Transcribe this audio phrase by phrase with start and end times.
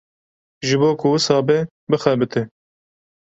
[0.65, 1.57] Ji bo ku wisa be
[1.89, 2.41] bixebite.